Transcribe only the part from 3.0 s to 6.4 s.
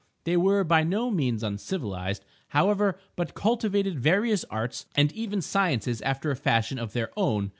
but cultivated various arts and even sciences after a